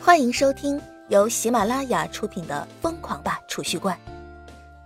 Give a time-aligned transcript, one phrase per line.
[0.00, 3.98] 欢迎收听由喜马拉雅出品的《疯狂吧储蓄罐》，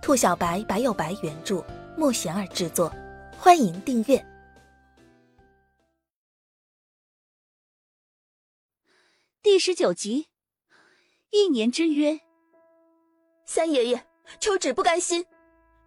[0.01, 1.63] 兔小白白有白原著，
[1.95, 2.91] 莫贤儿制作。
[3.37, 4.25] 欢迎订阅
[9.41, 10.27] 第十九集。
[11.29, 12.19] 一年之约，
[13.45, 14.03] 三爷爷，
[14.39, 15.25] 秋芷不甘心，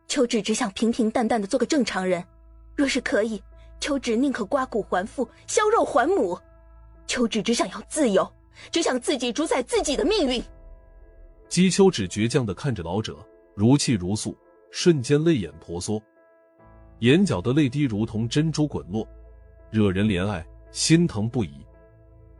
[0.08, 2.24] 秋芷只想平平淡淡的做个正常人。
[2.74, 3.42] 若是可以，
[3.80, 6.38] 秋芷宁可刮骨还父，削肉还母。
[7.06, 8.28] 秋芷只想要自由，
[8.70, 10.42] 只想自己主宰自己的命运。
[11.48, 13.16] 姬秋芷倔强的看着老者，
[13.54, 14.36] 如泣如诉，
[14.70, 16.02] 瞬间泪眼婆娑，
[17.00, 19.06] 眼角的泪滴如同珍珠滚落，
[19.70, 21.64] 惹人怜爱，心疼不已。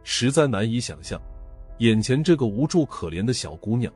[0.03, 1.21] 实在难以想象，
[1.79, 3.93] 眼前这个无助可怜的小姑娘，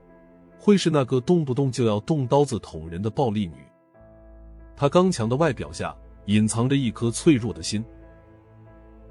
[0.58, 3.54] 会是那个动不动就要动刀子捅人的暴力女。
[4.76, 7.84] 她刚强的外表下，隐藏着一颗脆弱的心。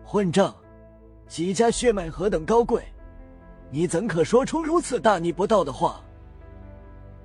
[0.03, 0.55] 混账！
[1.27, 2.83] 姬家血脉何等高贵，
[3.71, 6.01] 你怎可说出如此大逆不道的话？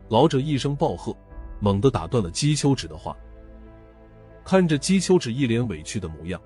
[0.08, 1.16] 老者一声暴喝，
[1.60, 3.16] 猛地打断了姬秋芷的话。
[4.44, 6.38] 看着姬秋芷一脸委屈的模样，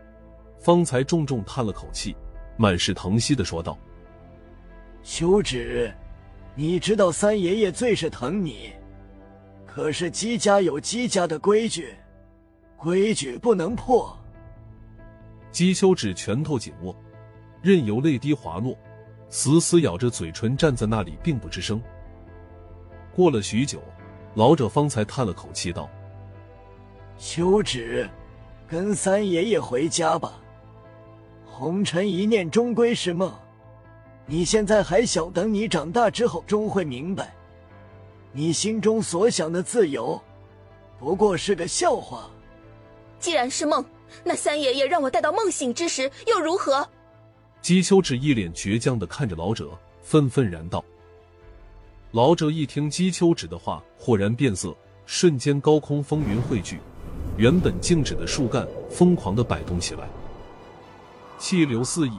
[0.61, 2.15] 方才重重叹了口气，
[2.57, 3.77] 满是疼惜的说道
[5.03, 5.93] ：“秋芷，
[6.55, 8.71] 你知道三爷爷最是疼你，
[9.67, 11.93] 可是姬家有姬家的规矩，
[12.77, 14.17] 规矩不能破。”
[15.51, 16.95] 姬秋芷拳头紧握。
[17.61, 18.79] 任由泪滴滑落，
[19.31, 21.81] 死死咬着嘴唇，站在那里，并不吱声。
[23.15, 23.81] 过了许久，
[24.35, 25.89] 老者方才叹了口气，道
[27.19, 28.09] ：“休止，
[28.67, 30.41] 跟三爷爷回家吧。
[31.45, 33.33] 红尘一念，终归是梦。
[34.25, 37.35] 你现在还小，等你长大之后，终会明白，
[38.33, 40.21] 你心中所想的自由，
[40.99, 42.31] 不过是个笑话。
[43.19, 43.85] 既然是梦，
[44.23, 46.89] 那三爷爷让我带到梦醒之时，又如何？”
[47.69, 49.69] 姬秋芷一脸倔强的看着老者，
[50.01, 50.83] 愤愤然道
[52.13, 56.81] ：“老者一听姬秋芷的话，豁然变色，瞬间高空风云汇聚，
[57.37, 60.09] 原本静止的树干疯狂的摆动起来，
[61.37, 62.19] 气流四溢，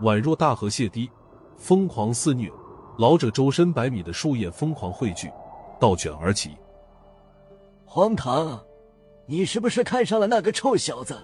[0.00, 1.10] 宛若大河泻堤，
[1.58, 2.50] 疯狂肆虐。
[2.96, 5.30] 老者周身百米的树叶疯狂汇聚，
[5.78, 6.52] 倒卷而起。
[7.84, 8.58] 荒唐！
[9.26, 11.14] 你是不是看上了那个臭小子？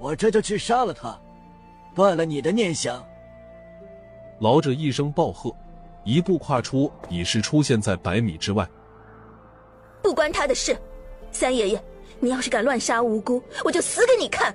[0.00, 1.16] 我这就去杀了他！”
[1.94, 3.04] 断了你的念想！
[4.38, 5.54] 老者一声暴喝，
[6.04, 8.68] 一步跨出，已是出现在百米之外。
[10.02, 10.76] 不关他的事，
[11.30, 11.84] 三爷爷，
[12.18, 14.54] 你要是敢乱杀无辜，我就死给你看！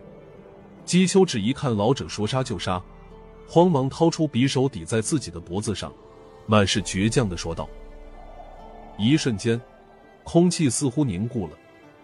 [0.85, 2.81] 姬秋芷一看老者说杀就杀，
[3.47, 5.93] 慌忙掏出匕首抵在自己的脖子上，
[6.47, 7.69] 满是倔强的说道。
[8.97, 9.61] 一瞬间，
[10.23, 11.53] 空气似乎凝固了。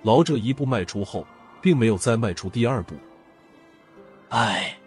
[0.04, 1.26] 老者一步迈出后，
[1.62, 2.96] 并没有再迈出第二步。
[4.30, 4.78] 唉。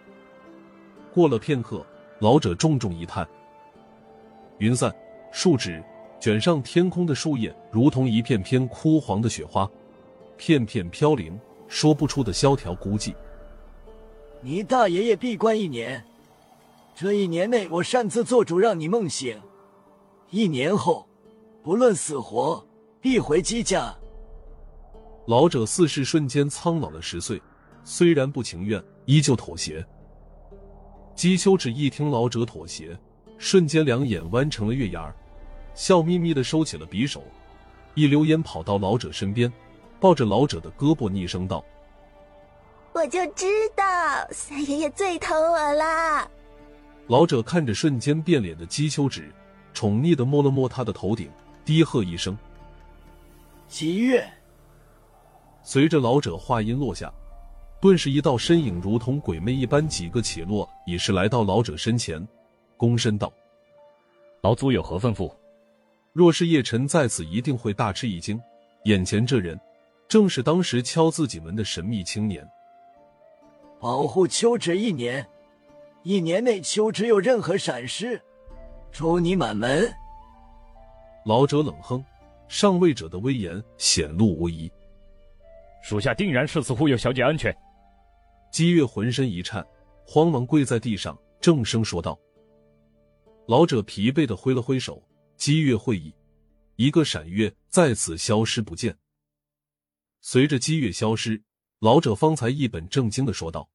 [1.15, 1.81] 过了片刻，
[2.19, 3.25] 老者重重一叹。
[4.57, 4.93] 云散，
[5.31, 5.81] 树枝
[6.19, 9.65] 卷上天空的树叶，如同一片片枯黄的雪花，
[10.35, 11.39] 片片飘零，
[11.69, 13.15] 说不出的萧条孤寂。
[14.41, 16.03] 你大爷爷闭关一年，
[16.93, 19.39] 这一年内我擅自做主让你梦醒，
[20.31, 21.07] 一年后，
[21.63, 22.61] 不论死活，
[22.99, 23.95] 必回姬家。
[25.27, 27.41] 老者似是瞬间苍老了十岁，
[27.85, 29.81] 虽然不情愿，依旧妥协。
[31.15, 32.95] 姬秋芷一听老者妥协，
[33.37, 35.15] 瞬间两眼弯成了月牙儿，
[35.73, 37.23] 笑眯眯的收起了匕首，
[37.93, 39.51] 一溜烟跑到老者身边，
[39.97, 41.63] 抱着老者的胳膊，厉声道
[42.91, 43.45] ：“我就知
[43.77, 43.83] 道
[44.29, 46.29] 三爷爷最疼我啦！”
[47.07, 49.33] 老者看着瞬间变脸的姬秋芷，
[49.73, 51.31] 宠溺的摸了摸他的头顶，
[51.63, 52.37] 低喝一声
[53.69, 54.27] ：“姬月。”
[55.63, 57.09] 随着老者话音落下。
[57.85, 62.27] 顿时，一道身影如同鬼魅一般，几个起落，已是来到老者身前，
[62.79, 63.31] 躬身道
[64.41, 65.31] ：“老祖有何吩咐？”
[66.11, 68.41] 若是叶晨在此，一定会大吃一惊。
[68.85, 69.55] 眼前这人，
[70.07, 72.43] 正是当时敲自己门的神秘青年。
[73.79, 75.23] 保护秋芷一年，
[76.01, 78.19] 一年内秋芷有任何闪失，
[78.91, 79.87] 诛你满门。
[81.23, 82.03] 老者冷哼，
[82.47, 84.71] 上位者的威严显露无遗。
[85.83, 87.55] 属下定然誓死护佑小姐安全。
[88.55, 89.67] 姬月浑身一颤，
[90.05, 92.17] 慌忙跪在地上，正声说道
[93.49, 95.05] ：“老者疲惫的挥了挥手，
[95.35, 96.15] 姬月会意，
[96.77, 98.97] 一个闪月再次消失不见。
[100.21, 101.43] 随着姬月消失，
[101.79, 103.69] 老者方才一本正经的说道：‘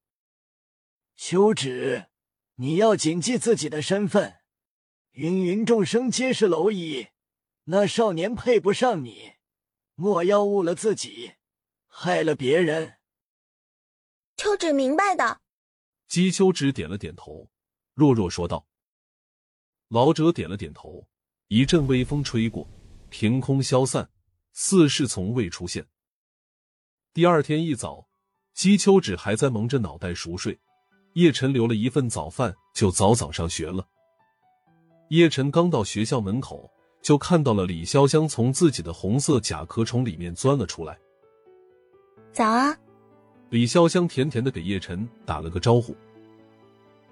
[1.14, 2.06] 秋芷，
[2.54, 4.36] 你要谨记自己的身份，
[5.12, 7.08] 芸芸众生皆是蝼蚁，
[7.64, 9.32] 那少年配不上你，
[9.94, 11.32] 莫要误了自己，
[11.86, 12.94] 害了别人。’”
[14.40, 15.38] 秋芷明白的，
[16.08, 17.46] 姬秋芷点了点头，
[17.92, 18.66] 弱弱说道
[19.88, 21.06] ：“老者点了点头。
[21.48, 22.66] 一阵微风吹过，
[23.10, 24.08] 凭空消散，
[24.54, 25.86] 似是从未出现。
[27.12, 28.08] 第二天一早，
[28.54, 30.58] 姬秋芷还在蒙着脑袋熟睡，
[31.12, 33.86] 叶晨留了一份早饭，就早早上学了。
[35.10, 36.72] 叶晨刚到学校门口，
[37.02, 40.98] 就看到了李潇湘从自己的红色甲壳虫里面钻了出来。
[42.32, 42.74] 早啊！
[43.50, 45.94] 李潇湘甜甜的给叶晨打了个招呼。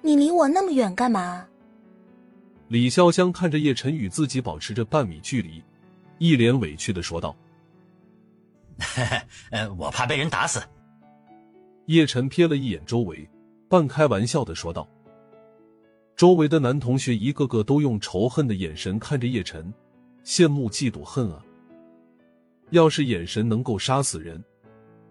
[0.01, 1.45] 你离我那么远干嘛？
[2.69, 5.63] 李潇湘看着叶晨与自己保持着半米距离，
[6.19, 7.35] 一脸委屈的说道
[9.51, 10.63] ：“呃，我怕被人打死。”
[11.87, 13.29] 叶晨瞥了一眼周围，
[13.69, 14.89] 半开玩笑的说道。
[16.15, 19.73] 周围的男同学一个个都用仇恨的眼神看着叶晨，
[20.25, 21.43] 羡慕、嫉妒、恨啊！
[22.71, 24.45] 要是眼神能够杀死人，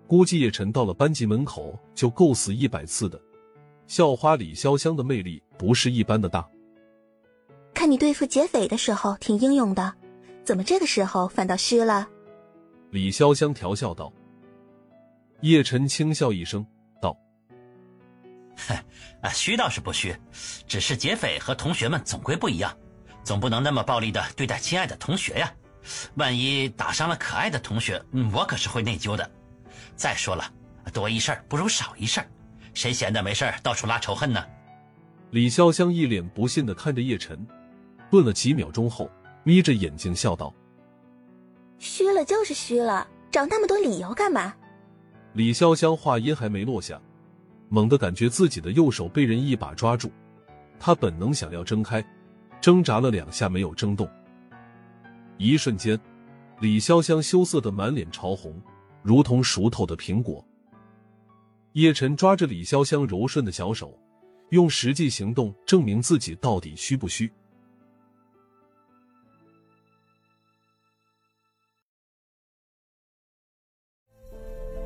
[0.08, 3.22] 估计叶晨到了班级门口就够死一百次的。
[3.86, 6.48] 校花李潇湘的魅力不是一般的大。
[7.74, 9.94] 看你对付劫匪的时候挺英勇的，
[10.44, 12.08] 怎么这个时候反倒虚了？
[12.90, 14.12] 李潇湘调笑道。
[15.42, 16.66] 叶晨轻笑一声。
[19.22, 20.16] 啊，虚倒是不虚，
[20.68, 22.76] 只是劫匪和同学们总归不一样，
[23.24, 25.52] 总不能那么暴力的对待亲爱的同学呀。
[26.16, 29.30] 万一打伤了可爱的同学，嗯，我可是会内疚的。
[29.96, 30.44] 再说了，
[30.94, 32.22] 多一事不如少一事，
[32.74, 34.44] 谁闲的没事到处拉仇恨呢？
[35.32, 37.46] 李潇湘一脸不信的看着叶晨，
[38.10, 39.10] 顿了几秒钟后，
[39.44, 40.54] 眯着眼睛笑道
[41.80, 44.54] ：“虚了就是虚了，找那么多理由干嘛？”
[45.34, 47.00] 李潇湘话音还没落下。
[47.70, 50.10] 猛地感觉自己的右手被人一把抓住，
[50.80, 52.02] 她本能想要挣开，
[52.62, 54.10] 挣扎了两下没有挣动。
[55.38, 56.00] 一瞬间，
[56.62, 58.56] 李潇湘羞涩的满脸潮红，
[59.02, 60.46] 如同熟透的苹果。
[61.74, 63.98] 叶晨抓着李潇湘柔顺的小手，
[64.50, 67.32] 用实际行动证明自己到底虚不虚。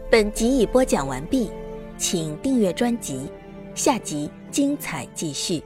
[0.09, 1.49] 本集已播讲完毕。
[1.97, 3.29] 请订阅专辑，
[3.75, 5.63] 下集精彩继续。